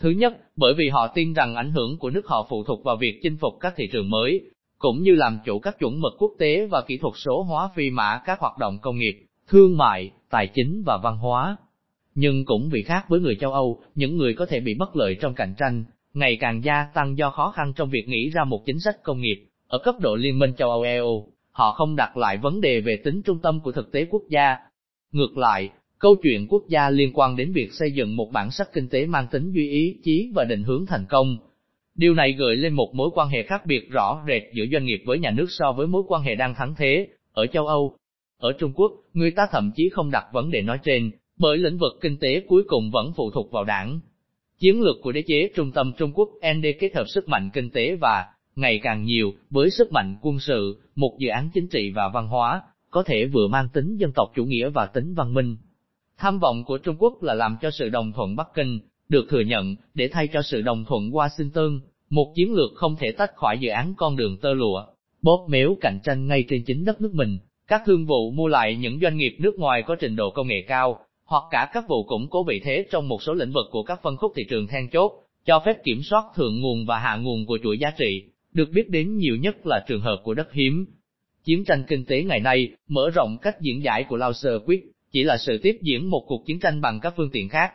Thứ 0.00 0.10
nhất, 0.10 0.36
bởi 0.56 0.74
vì 0.74 0.88
họ 0.88 1.12
tin 1.14 1.32
rằng 1.32 1.54
ảnh 1.54 1.72
hưởng 1.72 1.98
của 1.98 2.10
nước 2.10 2.26
họ 2.26 2.46
phụ 2.50 2.64
thuộc 2.64 2.84
vào 2.84 2.96
việc 2.96 3.20
chinh 3.22 3.36
phục 3.36 3.54
các 3.60 3.74
thị 3.76 3.88
trường 3.92 4.10
mới, 4.10 4.40
cũng 4.84 5.02
như 5.02 5.14
làm 5.14 5.38
chủ 5.44 5.58
các 5.58 5.78
chuẩn 5.78 6.00
mực 6.00 6.12
quốc 6.18 6.32
tế 6.38 6.66
và 6.66 6.82
kỹ 6.86 6.98
thuật 6.98 7.14
số 7.16 7.42
hóa 7.42 7.70
phi 7.76 7.90
mã 7.90 8.20
các 8.24 8.40
hoạt 8.40 8.58
động 8.58 8.78
công 8.82 8.98
nghiệp, 8.98 9.26
thương 9.48 9.76
mại, 9.76 10.10
tài 10.30 10.46
chính 10.46 10.82
và 10.86 10.98
văn 11.02 11.18
hóa. 11.18 11.56
Nhưng 12.14 12.44
cũng 12.44 12.68
vì 12.72 12.82
khác 12.82 13.04
với 13.08 13.20
người 13.20 13.36
châu 13.40 13.52
Âu, 13.52 13.80
những 13.94 14.16
người 14.16 14.34
có 14.34 14.46
thể 14.46 14.60
bị 14.60 14.74
bất 14.74 14.96
lợi 14.96 15.16
trong 15.20 15.34
cạnh 15.34 15.54
tranh, 15.58 15.84
ngày 16.14 16.36
càng 16.40 16.64
gia 16.64 16.86
tăng 16.94 17.18
do 17.18 17.30
khó 17.30 17.50
khăn 17.50 17.72
trong 17.76 17.90
việc 17.90 18.08
nghĩ 18.08 18.30
ra 18.30 18.44
một 18.44 18.62
chính 18.66 18.80
sách 18.80 19.02
công 19.02 19.20
nghiệp. 19.20 19.46
Ở 19.68 19.78
cấp 19.78 19.94
độ 20.00 20.16
Liên 20.16 20.38
minh 20.38 20.52
châu 20.56 20.70
Âu 20.70 20.82
EU, 20.82 21.26
họ 21.50 21.72
không 21.72 21.96
đặt 21.96 22.16
lại 22.16 22.36
vấn 22.36 22.60
đề 22.60 22.80
về 22.80 22.96
tính 23.04 23.22
trung 23.22 23.38
tâm 23.42 23.60
của 23.60 23.72
thực 23.72 23.92
tế 23.92 24.06
quốc 24.10 24.22
gia. 24.28 24.56
Ngược 25.12 25.36
lại, 25.36 25.70
câu 25.98 26.16
chuyện 26.22 26.46
quốc 26.48 26.62
gia 26.68 26.90
liên 26.90 27.10
quan 27.14 27.36
đến 27.36 27.52
việc 27.52 27.72
xây 27.72 27.92
dựng 27.92 28.16
một 28.16 28.32
bản 28.32 28.50
sắc 28.50 28.72
kinh 28.72 28.88
tế 28.88 29.06
mang 29.06 29.26
tính 29.30 29.52
duy 29.52 29.70
ý 29.70 29.96
chí 30.02 30.30
và 30.34 30.44
định 30.44 30.62
hướng 30.62 30.86
thành 30.86 31.04
công. 31.08 31.38
Điều 31.94 32.14
này 32.14 32.32
gợi 32.32 32.56
lên 32.56 32.72
một 32.72 32.94
mối 32.94 33.10
quan 33.14 33.28
hệ 33.28 33.42
khác 33.42 33.66
biệt 33.66 33.90
rõ 33.90 34.24
rệt 34.28 34.42
giữa 34.52 34.64
doanh 34.72 34.84
nghiệp 34.84 35.02
với 35.06 35.18
nhà 35.18 35.30
nước 35.30 35.46
so 35.48 35.72
với 35.72 35.86
mối 35.86 36.02
quan 36.08 36.22
hệ 36.22 36.34
đang 36.34 36.54
thắng 36.54 36.74
thế, 36.74 37.08
ở 37.32 37.46
châu 37.46 37.66
Âu. 37.66 37.96
Ở 38.38 38.52
Trung 38.52 38.72
Quốc, 38.74 38.92
người 39.12 39.30
ta 39.30 39.46
thậm 39.52 39.70
chí 39.76 39.88
không 39.88 40.10
đặt 40.10 40.24
vấn 40.32 40.50
đề 40.50 40.62
nói 40.62 40.78
trên, 40.84 41.10
bởi 41.38 41.58
lĩnh 41.58 41.78
vực 41.78 41.92
kinh 42.00 42.16
tế 42.20 42.40
cuối 42.48 42.62
cùng 42.66 42.90
vẫn 42.90 43.12
phụ 43.16 43.30
thuộc 43.30 43.52
vào 43.52 43.64
đảng, 43.64 44.00
Chiến 44.58 44.80
lược 44.80 44.96
của 45.02 45.12
đế 45.12 45.22
chế 45.26 45.50
trung 45.54 45.72
tâm 45.72 45.92
Trung 45.98 46.12
Quốc 46.14 46.28
ND 46.56 46.66
kết 46.80 46.94
hợp 46.94 47.04
sức 47.08 47.28
mạnh 47.28 47.50
kinh 47.52 47.70
tế 47.70 47.96
và, 48.00 48.26
ngày 48.56 48.80
càng 48.82 49.04
nhiều, 49.04 49.32
với 49.50 49.70
sức 49.70 49.92
mạnh 49.92 50.16
quân 50.22 50.38
sự, 50.40 50.80
một 50.94 51.16
dự 51.18 51.28
án 51.28 51.50
chính 51.54 51.68
trị 51.68 51.90
và 51.90 52.08
văn 52.08 52.28
hóa, 52.28 52.62
có 52.90 53.02
thể 53.02 53.26
vừa 53.26 53.48
mang 53.48 53.68
tính 53.72 53.96
dân 53.96 54.12
tộc 54.14 54.32
chủ 54.34 54.44
nghĩa 54.44 54.68
và 54.68 54.86
tính 54.86 55.14
văn 55.14 55.34
minh. 55.34 55.56
Tham 56.18 56.38
vọng 56.38 56.64
của 56.64 56.78
Trung 56.78 56.96
Quốc 56.98 57.22
là 57.22 57.34
làm 57.34 57.56
cho 57.62 57.70
sự 57.70 57.88
đồng 57.88 58.12
thuận 58.12 58.36
Bắc 58.36 58.48
Kinh, 58.54 58.80
được 59.08 59.26
thừa 59.28 59.40
nhận, 59.40 59.76
để 59.94 60.08
thay 60.12 60.28
cho 60.32 60.42
sự 60.42 60.62
đồng 60.62 60.84
thuận 60.84 61.10
Washington, 61.10 61.80
một 62.10 62.32
chiến 62.34 62.54
lược 62.54 62.70
không 62.74 62.96
thể 62.96 63.12
tách 63.12 63.36
khỏi 63.36 63.58
dự 63.58 63.68
án 63.68 63.94
con 63.96 64.16
đường 64.16 64.36
tơ 64.42 64.54
lụa, 64.54 64.84
bóp 65.22 65.46
méo 65.48 65.76
cạnh 65.80 65.98
tranh 66.04 66.26
ngay 66.26 66.44
trên 66.48 66.62
chính 66.66 66.84
đất 66.84 67.00
nước 67.00 67.14
mình. 67.14 67.38
Các 67.68 67.82
thương 67.86 68.06
vụ 68.06 68.30
mua 68.30 68.48
lại 68.48 68.76
những 68.76 68.98
doanh 69.02 69.16
nghiệp 69.16 69.36
nước 69.38 69.58
ngoài 69.58 69.82
có 69.86 69.96
trình 70.00 70.16
độ 70.16 70.30
công 70.30 70.48
nghệ 70.48 70.64
cao, 70.68 70.98
hoặc 71.24 71.42
cả 71.50 71.70
các 71.72 71.84
vụ 71.88 72.04
củng 72.04 72.28
cố 72.30 72.44
vị 72.44 72.60
thế 72.64 72.86
trong 72.90 73.08
một 73.08 73.22
số 73.22 73.34
lĩnh 73.34 73.52
vực 73.52 73.66
của 73.70 73.82
các 73.82 74.02
phân 74.02 74.16
khúc 74.16 74.32
thị 74.36 74.42
trường 74.50 74.66
then 74.66 74.88
chốt, 74.92 75.12
cho 75.44 75.62
phép 75.66 75.84
kiểm 75.84 76.02
soát 76.02 76.24
thượng 76.36 76.60
nguồn 76.60 76.86
và 76.86 76.98
hạ 76.98 77.16
nguồn 77.16 77.46
của 77.46 77.58
chuỗi 77.62 77.78
giá 77.78 77.90
trị, 77.98 78.22
được 78.52 78.68
biết 78.72 78.88
đến 78.88 79.16
nhiều 79.16 79.36
nhất 79.36 79.66
là 79.66 79.84
trường 79.88 80.00
hợp 80.00 80.20
của 80.24 80.34
đất 80.34 80.52
hiếm. 80.52 80.86
Chiến 81.44 81.64
tranh 81.64 81.84
kinh 81.88 82.04
tế 82.04 82.22
ngày 82.22 82.40
nay, 82.40 82.68
mở 82.88 83.10
rộng 83.14 83.38
cách 83.42 83.60
diễn 83.60 83.82
giải 83.84 84.04
của 84.08 84.16
Lao 84.16 84.32
Sơ 84.32 84.58
Quyết, 84.58 84.84
chỉ 85.12 85.24
là 85.24 85.36
sự 85.36 85.58
tiếp 85.62 85.78
diễn 85.82 86.10
một 86.10 86.24
cuộc 86.28 86.46
chiến 86.46 86.60
tranh 86.60 86.80
bằng 86.80 87.00
các 87.00 87.14
phương 87.16 87.30
tiện 87.32 87.48
khác. 87.48 87.72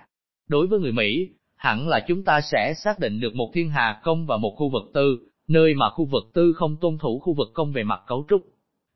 Đối 0.50 0.68
với 0.68 0.80
người 0.80 0.92
Mỹ, 0.92 1.30
hẳn 1.56 1.88
là 1.88 2.00
chúng 2.08 2.24
ta 2.24 2.42
sẽ 2.42 2.74
xác 2.84 3.00
định 3.00 3.20
được 3.20 3.36
một 3.36 3.52
thiên 3.54 3.70
hà 3.70 4.00
công 4.04 4.26
và 4.26 4.38
một 4.38 4.54
khu 4.58 4.70
vực 4.70 4.84
tư, 4.94 5.20
nơi 5.48 5.74
mà 5.74 5.90
khu 5.90 6.06
vực 6.06 6.24
tư 6.34 6.54
không 6.54 6.78
tuân 6.82 6.98
thủ 6.98 7.20
khu 7.20 7.34
vực 7.34 7.48
công 7.54 7.72
về 7.72 7.84
mặt 7.84 8.02
cấu 8.08 8.26
trúc. 8.30 8.42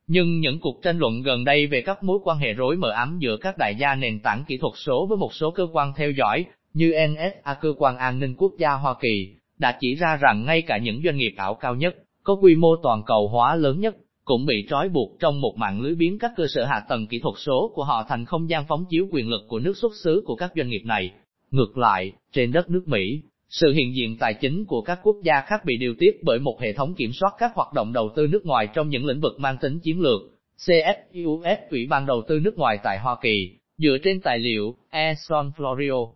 Nhưng 0.08 0.40
những 0.40 0.60
cuộc 0.60 0.82
tranh 0.84 0.98
luận 0.98 1.22
gần 1.22 1.44
đây 1.44 1.68
về 1.68 1.82
các 1.82 2.04
mối 2.04 2.20
quan 2.24 2.38
hệ 2.38 2.54
rối 2.54 2.76
mờ 2.76 2.90
ám 2.90 3.18
giữa 3.20 3.38
các 3.38 3.58
đại 3.58 3.76
gia 3.76 3.96
nền 3.96 4.20
tảng 4.20 4.44
kỹ 4.48 4.58
thuật 4.58 4.74
số 4.76 5.06
với 5.06 5.18
một 5.18 5.34
số 5.34 5.52
cơ 5.52 5.68
quan 5.74 5.94
theo 5.96 6.12
dõi, 6.12 6.46
như 6.74 6.94
NSA 7.08 7.54
cơ 7.54 7.74
quan 7.78 7.98
an 7.98 8.20
ninh 8.20 8.36
quốc 8.38 8.52
gia 8.58 8.74
Hoa 8.74 8.96
Kỳ, 9.02 9.36
đã 9.58 9.78
chỉ 9.80 9.96
ra 9.96 10.18
rằng 10.22 10.46
ngay 10.46 10.62
cả 10.62 10.78
những 10.78 11.02
doanh 11.06 11.18
nghiệp 11.18 11.34
ảo 11.38 11.56
cao 11.56 11.76
nhất, 11.76 11.96
có 12.24 12.36
quy 12.36 12.56
mô 12.56 12.76
toàn 12.84 13.04
cầu 13.06 13.28
hóa 13.28 13.56
lớn 13.56 13.80
nhất, 13.80 13.96
cũng 14.26 14.46
bị 14.46 14.66
trói 14.70 14.90
buộc 14.90 15.20
trong 15.20 15.42
một 15.42 15.54
mạng 15.58 15.82
lưới 15.82 15.96
biến 15.96 16.20
các 16.20 16.32
cơ 16.38 16.46
sở 16.50 16.66
hạ 16.66 16.82
tầng 16.90 17.08
kỹ 17.08 17.20
thuật 17.20 17.36
số 17.38 17.72
của 17.76 17.84
họ 17.84 18.06
thành 18.10 18.26
không 18.26 18.50
gian 18.50 18.66
phóng 18.68 18.86
chiếu 18.90 19.08
quyền 19.12 19.30
lực 19.30 19.42
của 19.48 19.60
nước 19.60 19.78
xuất 19.78 19.92
xứ 20.04 20.24
của 20.26 20.36
các 20.36 20.52
doanh 20.56 20.70
nghiệp 20.70 20.82
này. 20.86 21.12
Ngược 21.54 21.78
lại, 21.78 22.12
trên 22.32 22.52
đất 22.52 22.70
nước 22.70 22.88
Mỹ, 22.88 23.22
sự 23.50 23.74
hiện 23.74 23.96
diện 23.96 24.18
tài 24.20 24.34
chính 24.34 24.66
của 24.66 24.82
các 24.82 25.00
quốc 25.04 25.16
gia 25.24 25.42
khác 25.42 25.66
bị 25.66 25.78
điều 25.78 25.94
tiết 26.00 26.24
bởi 26.24 26.40
một 26.40 26.62
hệ 26.62 26.74
thống 26.74 26.94
kiểm 26.96 27.12
soát 27.14 27.34
các 27.40 27.52
hoạt 27.56 27.74
động 27.74 27.94
đầu 27.94 28.10
tư 28.16 28.28
nước 28.28 28.46
ngoài 28.46 28.68
trong 28.74 28.90
những 28.90 29.06
lĩnh 29.06 29.20
vực 29.20 29.40
mang 29.40 29.58
tính 29.62 29.80
chiến 29.80 30.02
lược. 30.02 30.22
CFUS 30.58 31.58
Ủy 31.70 31.88
ban 31.88 32.06
đầu 32.06 32.22
tư 32.28 32.40
nước 32.40 32.58
ngoài 32.58 32.78
tại 32.84 33.00
Hoa 33.00 33.16
Kỳ, 33.22 33.52
dựa 33.78 33.98
trên 34.04 34.22
tài 34.22 34.40
liệu 34.40 34.76
Eson 34.90 35.52
Florio. 35.58 36.12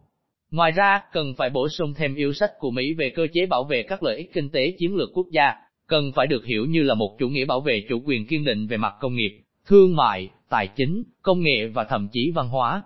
Ngoài 0.52 0.72
ra, 0.72 1.02
cần 1.14 1.34
phải 1.38 1.50
bổ 1.50 1.70
sung 1.70 1.94
thêm 1.94 2.16
yêu 2.16 2.34
sách 2.34 2.52
của 2.60 2.72
Mỹ 2.72 2.94
về 2.94 3.10
cơ 3.10 3.28
chế 3.34 3.46
bảo 3.46 3.64
vệ 3.64 3.84
các 3.84 4.04
lợi 4.04 4.18
ích 4.18 4.34
kinh 4.34 4.50
tế 4.50 4.72
chiến 4.72 4.96
lược 4.96 5.10
quốc 5.14 5.28
gia, 5.32 5.54
cần 5.88 6.12
phải 6.16 6.28
được 6.28 6.46
hiểu 6.46 6.66
như 6.66 6.84
là 6.84 6.94
một 6.94 7.16
chủ 7.20 7.30
nghĩa 7.30 7.46
bảo 7.46 7.62
vệ 7.62 7.84
chủ 7.90 8.02
quyền 8.06 8.28
kiên 8.28 8.44
định 8.44 8.68
về 8.68 8.78
mặt 8.78 8.94
công 9.00 9.16
nghiệp, 9.16 9.42
thương 9.68 9.96
mại, 9.96 10.30
tài 10.50 10.68
chính, 10.68 11.04
công 11.22 11.42
nghệ 11.42 11.68
và 11.68 11.84
thậm 11.84 12.08
chí 12.12 12.32
văn 12.36 12.50
hóa. 12.50 12.84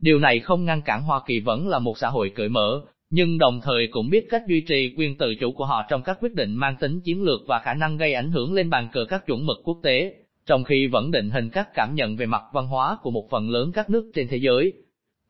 Điều 0.00 0.18
này 0.18 0.40
không 0.40 0.64
ngăn 0.64 0.82
cản 0.82 1.02
Hoa 1.02 1.20
Kỳ 1.26 1.40
vẫn 1.40 1.68
là 1.68 1.78
một 1.78 1.98
xã 1.98 2.08
hội 2.08 2.32
cởi 2.34 2.48
mở, 2.48 2.82
nhưng 3.10 3.38
đồng 3.38 3.60
thời 3.62 3.88
cũng 3.90 4.10
biết 4.10 4.26
cách 4.30 4.42
duy 4.48 4.60
trì 4.60 4.94
quyền 4.96 5.18
tự 5.18 5.34
chủ 5.34 5.52
của 5.52 5.64
họ 5.64 5.82
trong 5.88 6.02
các 6.02 6.18
quyết 6.20 6.34
định 6.34 6.54
mang 6.54 6.76
tính 6.80 7.00
chiến 7.00 7.22
lược 7.22 7.40
và 7.46 7.58
khả 7.58 7.74
năng 7.74 7.96
gây 7.96 8.14
ảnh 8.14 8.30
hưởng 8.30 8.52
lên 8.52 8.70
bàn 8.70 8.88
cờ 8.92 9.04
các 9.04 9.26
chuẩn 9.26 9.46
mực 9.46 9.56
quốc 9.64 9.78
tế, 9.82 10.14
trong 10.46 10.64
khi 10.64 10.86
vẫn 10.86 11.10
định 11.10 11.30
hình 11.30 11.50
các 11.50 11.68
cảm 11.74 11.94
nhận 11.94 12.16
về 12.16 12.26
mặt 12.26 12.42
văn 12.52 12.66
hóa 12.66 12.98
của 13.02 13.10
một 13.10 13.30
phần 13.30 13.50
lớn 13.50 13.72
các 13.74 13.90
nước 13.90 14.10
trên 14.14 14.28
thế 14.28 14.36
giới. 14.36 14.72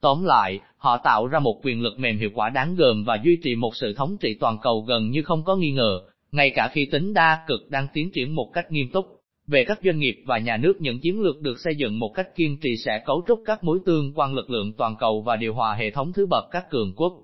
Tóm 0.00 0.24
lại, 0.24 0.60
họ 0.76 0.96
tạo 0.96 1.26
ra 1.26 1.38
một 1.38 1.60
quyền 1.62 1.82
lực 1.82 1.98
mềm 1.98 2.18
hiệu 2.18 2.30
quả 2.34 2.48
đáng 2.48 2.74
gờm 2.74 3.04
và 3.04 3.18
duy 3.24 3.38
trì 3.42 3.54
một 3.54 3.76
sự 3.76 3.94
thống 3.94 4.16
trị 4.20 4.34
toàn 4.40 4.58
cầu 4.62 4.80
gần 4.80 5.10
như 5.10 5.22
không 5.22 5.44
có 5.44 5.56
nghi 5.56 5.70
ngờ, 5.70 6.00
ngay 6.32 6.50
cả 6.50 6.68
khi 6.72 6.86
tính 6.86 7.14
đa 7.14 7.44
cực 7.46 7.70
đang 7.70 7.86
tiến 7.92 8.10
triển 8.10 8.34
một 8.34 8.50
cách 8.52 8.72
nghiêm 8.72 8.88
túc. 8.92 9.17
Về 9.48 9.64
các 9.64 9.80
doanh 9.84 9.98
nghiệp 9.98 10.22
và 10.26 10.38
nhà 10.38 10.56
nước 10.56 10.80
những 10.80 11.00
chiến 11.00 11.20
lược 11.20 11.40
được 11.40 11.60
xây 11.60 11.76
dựng 11.76 11.98
một 11.98 12.08
cách 12.14 12.34
kiên 12.34 12.58
trì 12.60 12.76
sẽ 12.76 13.02
cấu 13.06 13.24
trúc 13.28 13.42
các 13.46 13.64
mối 13.64 13.78
tương 13.86 14.12
quan 14.14 14.34
lực 14.34 14.50
lượng 14.50 14.72
toàn 14.72 14.96
cầu 14.98 15.22
và 15.22 15.36
điều 15.36 15.54
hòa 15.54 15.74
hệ 15.74 15.90
thống 15.90 16.12
thứ 16.12 16.26
bậc 16.26 16.44
các 16.50 16.70
cường 16.70 16.92
quốc. 16.96 17.22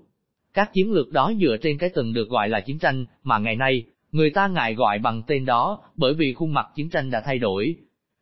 Các 0.53 0.73
chiến 0.73 0.91
lược 0.91 1.11
đó 1.11 1.31
dựa 1.41 1.57
trên 1.61 1.77
cái 1.77 1.89
từng 1.95 2.13
được 2.13 2.29
gọi 2.29 2.49
là 2.49 2.59
chiến 2.59 2.79
tranh, 2.79 3.05
mà 3.23 3.37
ngày 3.37 3.55
nay, 3.55 3.83
người 4.11 4.29
ta 4.29 4.47
ngại 4.47 4.73
gọi 4.73 4.99
bằng 4.99 5.23
tên 5.27 5.45
đó, 5.45 5.79
bởi 5.95 6.13
vì 6.13 6.33
khuôn 6.33 6.53
mặt 6.53 6.67
chiến 6.75 6.89
tranh 6.89 7.11
đã 7.11 7.21
thay 7.25 7.39
đổi. 7.39 7.75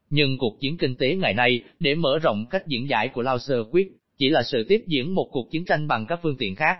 Nhưng 0.09 0.37
cuộc 0.37 0.59
chiến 0.59 0.77
kinh 0.77 0.95
tế 0.95 1.15
ngày 1.15 1.33
nay, 1.33 1.63
để 1.79 1.95
mở 1.95 2.19
rộng 2.19 2.45
cách 2.49 2.67
diễn 2.67 2.89
giải 2.89 3.07
của 3.07 3.21
Lao 3.21 3.39
Sơ 3.39 3.63
Quyết, 3.63 3.91
chỉ 4.17 4.29
là 4.29 4.43
sự 4.43 4.65
tiếp 4.69 4.83
diễn 4.87 5.15
một 5.15 5.29
cuộc 5.31 5.51
chiến 5.51 5.65
tranh 5.65 5.87
bằng 5.87 6.05
các 6.05 6.19
phương 6.23 6.37
tiện 6.37 6.55
khác. 6.55 6.77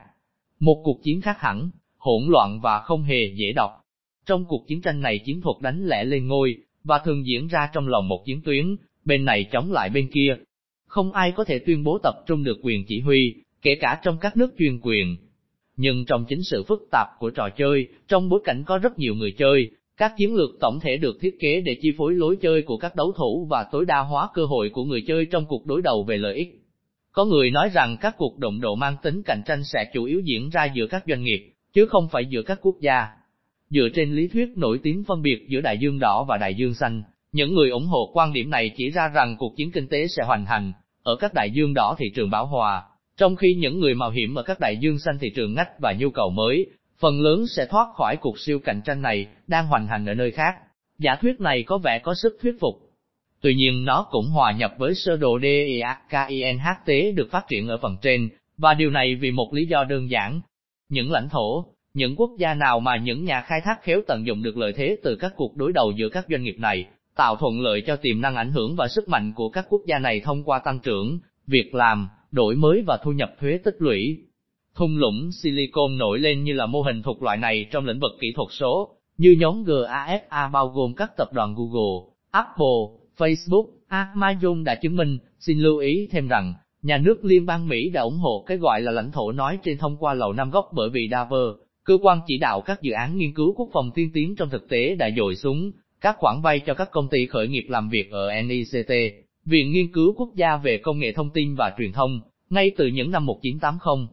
Một 0.59 0.81
cuộc 0.83 1.03
chiến 1.03 1.21
khác 1.21 1.39
hẳn, 1.39 1.69
hỗn 1.97 2.23
loạn 2.27 2.59
và 2.63 2.79
không 2.79 3.03
hề 3.03 3.25
dễ 3.35 3.51
đọc. 3.51 3.71
Trong 4.25 4.45
cuộc 4.45 4.67
chiến 4.67 4.81
tranh 4.81 5.01
này 5.01 5.19
chiến 5.19 5.41
thuật 5.41 5.55
đánh 5.61 5.85
lẻ 5.85 6.03
lên 6.03 6.27
ngôi, 6.27 6.57
và 6.83 6.99
thường 7.05 7.25
diễn 7.25 7.47
ra 7.47 7.69
trong 7.73 7.87
lòng 7.87 8.07
một 8.07 8.23
chiến 8.25 8.41
tuyến, 8.41 8.75
bên 9.05 9.25
này 9.25 9.45
chống 9.51 9.71
lại 9.71 9.89
bên 9.89 10.09
kia. 10.13 10.37
Không 10.87 11.11
ai 11.11 11.31
có 11.31 11.43
thể 11.43 11.59
tuyên 11.59 11.83
bố 11.83 11.99
tập 12.03 12.15
trung 12.27 12.43
được 12.43 12.57
quyền 12.63 12.85
chỉ 12.87 12.99
huy, 12.99 13.35
kể 13.61 13.75
cả 13.75 13.99
trong 14.03 14.17
các 14.21 14.37
nước 14.37 14.53
chuyên 14.59 14.79
quyền, 14.81 15.17
Nhưng 15.75 16.05
trong 16.05 16.25
chính 16.29 16.43
sự 16.43 16.63
phức 16.63 16.87
tạp 16.91 17.07
của 17.19 17.29
trò 17.29 17.49
chơi, 17.57 17.87
trong 18.07 18.29
bối 18.29 18.41
cảnh 18.43 18.63
có 18.65 18.77
rất 18.77 18.99
nhiều 18.99 19.15
người 19.15 19.31
chơi, 19.31 19.69
các 19.97 20.13
chiến 20.17 20.35
lược 20.35 20.49
tổng 20.59 20.79
thể 20.81 20.97
được 20.97 21.17
thiết 21.21 21.35
kế 21.39 21.61
để 21.61 21.77
chi 21.81 21.91
phối 21.97 22.13
lối 22.13 22.35
chơi 22.41 22.61
của 22.61 22.77
các 22.77 22.95
đấu 22.95 23.11
thủ 23.17 23.47
và 23.49 23.65
tối 23.71 23.85
đa 23.85 23.99
hóa 23.99 24.29
cơ 24.33 24.45
hội 24.45 24.69
của 24.69 24.83
người 24.83 25.03
chơi 25.07 25.25
trong 25.25 25.45
cuộc 25.45 25.65
đối 25.65 25.81
đầu 25.81 26.03
về 26.03 26.17
lợi 26.17 26.35
ích. 26.35 26.59
Có 27.11 27.25
người 27.25 27.51
nói 27.51 27.69
rằng 27.73 27.97
các 28.01 28.15
cuộc 28.17 28.39
động 28.39 28.61
độ 28.61 28.75
mang 28.75 28.95
tính 29.03 29.21
cạnh 29.25 29.41
tranh 29.45 29.63
sẽ 29.63 29.91
chủ 29.93 30.03
yếu 30.03 30.19
diễn 30.19 30.49
ra 30.49 30.65
giữa 30.65 30.87
các 30.87 31.03
doanh 31.07 31.23
nghiệp, 31.23 31.53
chứ 31.73 31.85
không 31.85 32.07
phải 32.11 32.25
giữa 32.25 32.41
các 32.41 32.59
quốc 32.61 32.75
gia. 32.81 33.07
Dựa 33.73 33.89
trên 33.93 34.15
lý 34.15 34.27
thuyết 34.27 34.57
nổi 34.57 34.79
tiếng 34.83 35.03
phân 35.03 35.21
biệt 35.21 35.45
giữa 35.47 35.61
đại 35.61 35.77
dương 35.77 35.99
đỏ 35.99 36.23
và 36.23 36.37
đại 36.37 36.55
dương 36.55 36.73
xanh, 36.73 37.03
những 37.31 37.53
người 37.53 37.69
ủng 37.69 37.85
hộ 37.85 38.11
quan 38.13 38.33
điểm 38.33 38.49
này 38.49 38.71
chỉ 38.77 38.89
ra 38.89 39.07
rằng 39.07 39.35
cuộc 39.39 39.57
chiến 39.57 39.71
kinh 39.71 39.87
tế 39.87 40.07
sẽ 40.07 40.23
hoành 40.23 40.45
hành 40.45 40.73
ở 41.03 41.15
các 41.15 41.33
đại 41.33 41.51
dương 41.51 41.73
đỏ 41.73 41.95
thị 41.97 42.05
trường 42.15 42.29
bão 42.29 42.45
hòa, 42.45 42.83
trong 43.17 43.35
khi 43.35 43.53
những 43.53 43.79
người 43.79 43.95
mạo 43.95 44.09
hiểm 44.09 44.35
ở 44.35 44.43
các 44.43 44.59
đại 44.59 44.77
dương 44.77 44.99
xanh 44.99 45.17
thị 45.21 45.29
trường 45.35 45.53
ngách 45.53 45.69
và 45.79 45.93
nhu 45.99 46.09
cầu 46.09 46.29
mới, 46.29 46.65
phần 46.99 47.21
lớn 47.21 47.47
sẽ 47.47 47.65
thoát 47.65 47.87
khỏi 47.95 48.17
cuộc 48.17 48.39
siêu 48.39 48.59
cạnh 48.59 48.81
tranh 48.85 49.01
này, 49.01 49.27
đang 49.47 49.67
hoành 49.67 49.87
hành 49.87 50.05
ở 50.05 50.13
nơi 50.13 50.31
khác. 50.31 50.55
Giả 50.99 51.15
thuyết 51.15 51.41
này 51.41 51.63
có 51.63 51.77
vẻ 51.77 51.99
có 51.99 52.13
sức 52.13 52.37
thuyết 52.41 52.55
phục. 52.59 52.75
Tuy 53.41 53.55
nhiên 53.55 53.85
nó 53.85 54.07
cũng 54.11 54.25
hòa 54.25 54.51
nhập 54.51 54.73
với 54.77 54.95
sơ 54.95 55.17
đồ 55.17 55.39
DEAKINHT 55.39 57.15
được 57.15 57.31
phát 57.31 57.45
triển 57.47 57.67
ở 57.67 57.77
phần 57.77 57.97
trên, 58.01 58.29
và 58.57 58.73
điều 58.73 58.89
này 58.89 59.15
vì 59.15 59.31
một 59.31 59.53
lý 59.53 59.65
do 59.65 59.83
đơn 59.83 60.09
giản. 60.09 60.41
Những 60.89 61.11
lãnh 61.11 61.29
thổ, 61.29 61.65
những 61.97 62.15
quốc 62.15 62.31
gia 62.37 62.53
nào 62.53 62.79
mà 62.79 62.97
những 62.97 63.25
nhà 63.25 63.41
khai 63.41 63.61
thác 63.61 63.83
khéo 63.83 64.01
tận 64.07 64.27
dụng 64.27 64.43
được 64.43 64.57
lợi 64.57 64.73
thế 64.73 64.97
từ 65.03 65.15
các 65.15 65.33
cuộc 65.35 65.57
đối 65.57 65.73
đầu 65.73 65.91
giữa 65.91 66.09
các 66.09 66.25
doanh 66.29 66.43
nghiệp 66.43 66.55
này, 66.59 66.85
tạo 67.15 67.35
thuận 67.35 67.61
lợi 67.61 67.83
cho 67.87 67.95
tiềm 67.95 68.21
năng 68.21 68.35
ảnh 68.35 68.51
hưởng 68.51 68.75
và 68.75 68.87
sức 68.87 69.09
mạnh 69.09 69.33
của 69.35 69.49
các 69.49 69.65
quốc 69.69 69.81
gia 69.85 69.99
này 69.99 70.19
thông 70.19 70.43
qua 70.43 70.59
tăng 70.59 70.79
trưởng, 70.79 71.19
việc 71.47 71.75
làm, 71.75 72.09
đổi 72.31 72.55
mới 72.55 72.83
và 72.87 72.97
thu 73.03 73.11
nhập 73.11 73.33
thuế 73.39 73.59
tích 73.63 73.75
lũy. 73.79 74.17
Thung 74.75 74.97
lũng 74.97 75.31
Silicon 75.31 75.97
nổi 75.97 76.19
lên 76.19 76.43
như 76.43 76.53
là 76.53 76.65
mô 76.65 76.81
hình 76.81 77.01
thuộc 77.01 77.23
loại 77.23 77.37
này 77.37 77.65
trong 77.71 77.85
lĩnh 77.85 77.99
vực 77.99 78.11
kỹ 78.19 78.27
thuật 78.35 78.47
số, 78.51 78.95
như 79.17 79.35
nhóm 79.39 79.63
GAFA 79.63 80.51
bao 80.51 80.67
gồm 80.67 80.93
các 80.93 81.11
tập 81.17 81.27
đoàn 81.33 81.55
Google, 81.55 82.13
Apple, 82.31 83.03
Facebook, 83.17 83.65
ah, 83.87 84.07
Amazon 84.15 84.63
đã 84.63 84.75
chứng 84.75 84.95
minh, 84.95 85.17
xin 85.39 85.59
lưu 85.59 85.77
ý 85.77 86.07
thêm 86.11 86.27
rằng, 86.27 86.53
nhà 86.81 86.97
nước 86.97 87.25
liên 87.25 87.45
bang 87.45 87.67
Mỹ 87.67 87.89
đã 87.89 88.01
ủng 88.01 88.17
hộ 88.17 88.43
cái 88.47 88.57
gọi 88.57 88.81
là 88.81 88.91
lãnh 88.91 89.11
thổ 89.11 89.31
nói 89.31 89.59
trên 89.63 89.77
thông 89.77 89.97
qua 89.97 90.13
lầu 90.13 90.33
năm 90.33 90.51
góc 90.51 90.69
bởi 90.73 90.89
vì 90.89 91.09
Dover, 91.11 91.63
cơ 91.83 91.97
quan 92.01 92.19
chỉ 92.27 92.37
đạo 92.37 92.61
các 92.61 92.81
dự 92.81 92.91
án 92.91 93.17
nghiên 93.17 93.33
cứu 93.33 93.53
quốc 93.53 93.69
phòng 93.73 93.91
tiên 93.95 94.09
tiến 94.13 94.35
trong 94.35 94.49
thực 94.49 94.69
tế 94.69 94.95
đã 94.95 95.09
dội 95.17 95.35
xuống, 95.35 95.71
các 96.01 96.15
khoản 96.17 96.41
vay 96.41 96.59
cho 96.59 96.73
các 96.73 96.91
công 96.91 97.09
ty 97.09 97.25
khởi 97.25 97.47
nghiệp 97.47 97.65
làm 97.69 97.89
việc 97.89 98.11
ở 98.11 98.41
NICT, 98.41 98.91
Viện 99.45 99.71
Nghiên 99.71 99.91
cứu 99.91 100.13
Quốc 100.17 100.29
gia 100.35 100.57
về 100.57 100.77
Công 100.77 100.99
nghệ 100.99 101.11
Thông 101.11 101.29
tin 101.29 101.55
và 101.55 101.73
Truyền 101.77 101.91
thông, 101.91 102.21
ngay 102.49 102.71
từ 102.77 102.87
những 102.87 103.11
năm 103.11 103.25
1980. 103.25 104.07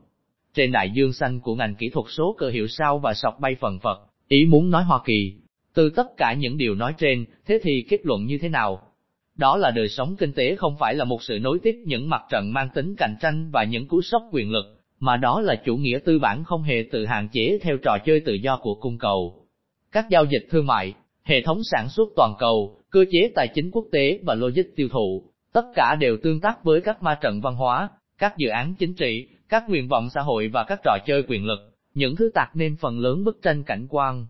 Trên 0.55 0.73
đại 0.73 0.91
dương 0.91 1.13
xanh 1.13 1.41
của 1.41 1.55
ngành 1.55 1.75
kỹ 1.75 1.89
thuật 1.89 2.07
số 2.09 2.37
cơ 2.39 2.49
hiệu 2.49 2.67
sao 2.69 2.99
và 2.99 3.15
sọc 3.15 3.41
bay 3.41 3.57
phần 3.61 3.79
phật, 3.79 3.99
ý 4.29 4.45
muốn 4.45 4.71
nói 4.71 4.85
Hoa 4.85 5.01
Kỳ. 5.05 5.35
Từ 5.75 5.91
tất 5.91 6.17
cả 6.17 6.33
những 6.33 6.57
điều 6.57 6.75
nói 6.75 6.95
trên, 6.99 7.25
thế 7.47 7.59
thì 7.63 7.85
kết 7.89 8.07
luận 8.07 8.27
như 8.27 8.39
thế 8.39 8.49
nào? 8.49 8.83
Đó 9.37 9.57
là 9.57 9.71
đời 9.71 9.89
sống 9.89 10.17
kinh 10.17 10.33
tế 10.33 10.57
không 10.57 10.77
phải 10.79 10.95
là 10.95 11.05
một 11.05 11.23
sự 11.23 11.39
nối 11.39 11.59
tiếp 11.63 11.75
những 11.85 12.09
mặt 12.09 12.23
trận 12.31 12.53
mang 12.53 12.69
tính 12.75 12.95
cạnh 12.97 13.17
tranh 13.21 13.51
và 13.51 13.65
những 13.65 13.89
cú 13.89 14.03
sốc 14.03 14.23
quyền 14.33 14.51
lực, 14.51 14.80
mà 15.01 15.17
đó 15.17 15.41
là 15.41 15.55
chủ 15.65 15.77
nghĩa 15.77 15.99
tư 16.05 16.19
bản 16.19 16.45
không 16.45 16.63
hề 16.63 16.85
tự 16.93 17.07
hạn 17.07 17.29
chế 17.33 17.59
theo 17.63 17.77
trò 17.83 17.99
chơi 18.05 18.21
tự 18.21 18.33
do 18.33 18.59
của 18.63 18.75
cung 18.75 18.99
cầu. 18.99 19.47
Các 19.93 20.07
giao 20.11 20.25
dịch 20.25 20.47
thương 20.51 20.67
mại, 20.67 20.95
hệ 21.25 21.43
thống 21.43 21.61
sản 21.65 21.89
xuất 21.89 22.09
toàn 22.17 22.35
cầu, 22.39 22.77
cơ 22.91 23.05
chế 23.13 23.31
tài 23.35 23.49
chính 23.55 23.71
quốc 23.71 23.87
tế 23.93 24.19
và 24.23 24.35
logic 24.35 24.63
tiêu 24.77 24.89
thụ, 24.93 25.25
tất 25.53 25.65
cả 25.75 25.97
đều 26.01 26.17
tương 26.23 26.41
tác 26.41 26.65
với 26.65 26.81
các 26.81 27.03
ma 27.03 27.19
trận 27.21 27.41
văn 27.41 27.55
hóa, 27.55 27.89
các 28.19 28.35
dự 28.37 28.49
án 28.49 28.75
chính 28.79 28.95
trị, 28.95 29.29
các 29.49 29.69
nguyện 29.69 29.89
vọng 29.89 30.09
xã 30.15 30.21
hội 30.21 30.49
và 30.49 30.65
các 30.65 30.81
trò 30.85 30.99
chơi 31.07 31.23
quyền 31.29 31.45
lực, 31.45 31.59
những 31.95 32.17
thứ 32.17 32.31
tạc 32.35 32.57
nên 32.57 32.77
phần 32.77 32.99
lớn 32.99 33.25
bức 33.25 33.43
tranh 33.43 33.65
cảnh 33.65 33.87
quan. 33.91 34.27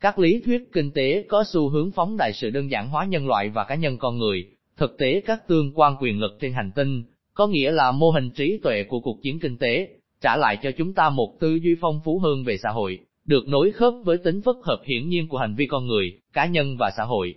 Các 0.00 0.18
lý 0.18 0.40
thuyết 0.40 0.72
kinh 0.72 0.90
tế 0.90 1.24
có 1.28 1.44
xu 1.46 1.68
hướng 1.68 1.90
phóng 1.90 2.16
đại 2.16 2.32
sự 2.32 2.50
đơn 2.50 2.70
giản 2.70 2.88
hóa 2.88 3.04
nhân 3.04 3.26
loại 3.26 3.48
và 3.48 3.64
cá 3.64 3.74
nhân 3.74 3.98
con 3.98 4.18
người, 4.18 4.46
thực 4.76 4.98
tế 4.98 5.20
các 5.20 5.48
tương 5.48 5.72
quan 5.74 5.96
quyền 6.00 6.20
lực 6.20 6.36
trên 6.40 6.52
hành 6.52 6.70
tinh, 6.74 7.04
có 7.34 7.46
nghĩa 7.46 7.70
là 7.70 7.92
mô 7.92 8.10
hình 8.10 8.30
trí 8.30 8.58
tuệ 8.62 8.84
của 8.84 9.00
cuộc 9.00 9.22
chiến 9.22 9.38
kinh 9.40 9.56
tế, 9.58 9.88
trả 10.24 10.36
lại 10.36 10.58
cho 10.62 10.70
chúng 10.78 10.94
ta 10.94 11.10
một 11.10 11.40
tư 11.40 11.54
duy 11.62 11.76
phong 11.80 12.00
phú 12.04 12.18
hơn 12.18 12.44
về 12.44 12.56
xã 12.62 12.70
hội, 12.70 12.98
được 13.26 13.48
nối 13.48 13.72
khớp 13.72 13.94
với 14.04 14.18
tính 14.18 14.40
phức 14.42 14.56
hợp 14.64 14.82
hiển 14.84 15.08
nhiên 15.08 15.28
của 15.28 15.38
hành 15.38 15.54
vi 15.54 15.66
con 15.66 15.86
người, 15.86 16.20
cá 16.32 16.46
nhân 16.46 16.76
và 16.76 16.90
xã 16.96 17.04
hội. 17.04 17.34